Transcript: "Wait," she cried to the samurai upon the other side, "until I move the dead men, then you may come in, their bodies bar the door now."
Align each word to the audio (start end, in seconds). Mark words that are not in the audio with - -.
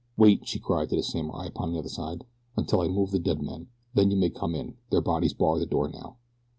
"Wait," 0.17 0.47
she 0.47 0.57
cried 0.57 0.89
to 0.89 0.95
the 0.95 1.03
samurai 1.03 1.45
upon 1.45 1.71
the 1.71 1.77
other 1.77 1.87
side, 1.87 2.25
"until 2.57 2.81
I 2.81 2.87
move 2.87 3.11
the 3.11 3.19
dead 3.19 3.39
men, 3.43 3.67
then 3.93 4.09
you 4.09 4.17
may 4.17 4.31
come 4.31 4.55
in, 4.55 4.77
their 4.89 4.99
bodies 4.99 5.35
bar 5.35 5.59
the 5.59 5.67
door 5.67 5.89
now." 5.89 6.17